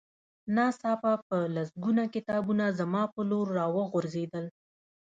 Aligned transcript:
ناڅاپه 0.55 1.13
په 1.27 1.37
لسګونه 1.55 2.03
کتابونه 2.15 2.65
زما 2.79 3.03
په 3.13 3.21
لور 3.29 3.47
را 3.57 3.65
وغورځېدل 3.75 4.45